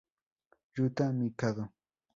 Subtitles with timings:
[0.75, 1.63] Yuta Mikado